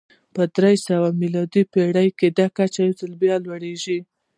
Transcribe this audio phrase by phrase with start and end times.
[0.35, 3.99] په درې سوه میلادي پېړۍ کې دا کچه یو ځل بیا لوړېږي